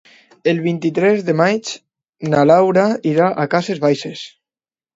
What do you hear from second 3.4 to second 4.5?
a Cases Baixes.